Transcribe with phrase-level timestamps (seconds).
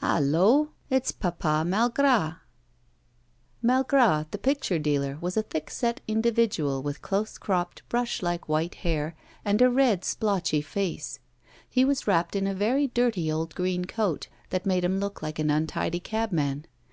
[0.00, 2.38] 'Hallo, it's Papa Malgras.'
[3.62, 8.74] Malgras, the picture dealer, was a thick set individual, with close cropped, brush like, white
[8.74, 9.14] hair,
[9.44, 11.20] and a red splotchy face.
[11.70, 15.38] He was wrapped in a very dirty old green coat, that made him look like
[15.38, 16.66] an untidy cabman.